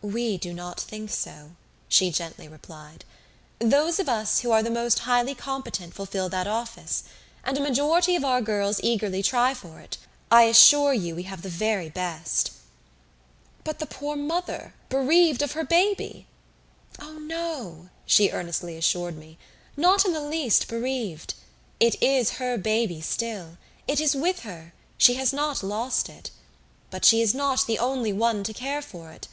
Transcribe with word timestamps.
"We 0.00 0.38
do 0.38 0.54
not 0.54 0.80
think 0.80 1.10
so," 1.10 1.50
she 1.90 2.10
gently 2.10 2.48
replied. 2.48 3.04
"Those 3.58 3.98
of 4.00 4.08
us 4.08 4.40
who 4.40 4.50
are 4.50 4.62
the 4.62 4.70
most 4.70 5.00
highly 5.00 5.34
competent 5.34 5.92
fulfill 5.92 6.30
that 6.30 6.46
office; 6.46 7.02
and 7.44 7.54
a 7.58 7.60
majority 7.60 8.16
of 8.16 8.24
our 8.24 8.40
girls 8.40 8.80
eagerly 8.82 9.22
try 9.22 9.52
for 9.52 9.80
it 9.80 9.98
I 10.30 10.44
assure 10.44 10.94
you 10.94 11.14
we 11.14 11.24
have 11.24 11.42
the 11.42 11.50
very 11.50 11.90
best." 11.90 12.52
"But 13.62 13.78
the 13.78 13.84
poor 13.84 14.16
mother 14.16 14.72
bereaved 14.88 15.42
of 15.42 15.52
her 15.52 15.64
baby" 15.64 16.26
"Oh 16.98 17.18
no!" 17.18 17.90
she 18.06 18.30
earnestly 18.30 18.74
assured 18.78 19.18
me. 19.18 19.36
"Not 19.76 20.06
in 20.06 20.14
the 20.14 20.22
least 20.24 20.66
bereaved. 20.66 21.34
It 21.78 22.02
is 22.02 22.38
her 22.40 22.56
baby 22.56 23.02
still 23.02 23.58
it 23.86 24.00
is 24.00 24.14
with 24.14 24.44
her 24.48 24.72
she 24.96 25.16
has 25.16 25.30
not 25.34 25.62
lost 25.62 26.08
it. 26.08 26.30
But 26.90 27.04
she 27.04 27.20
is 27.20 27.34
not 27.34 27.66
the 27.66 27.78
only 27.78 28.14
one 28.14 28.42
to 28.44 28.54
care 28.54 28.80
for 28.80 29.10
it. 29.12 29.28